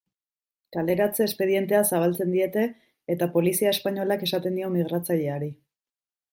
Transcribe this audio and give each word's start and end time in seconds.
Kaleratze 0.75 1.23
espedientea 1.31 1.81
zabaltzen 1.89 2.33
diete 2.37 2.65
eta 3.17 3.29
polizia 3.37 3.77
espainolak 3.77 4.27
esaten 4.31 4.61
dio 4.61 4.75
migratzaileari. 4.81 5.55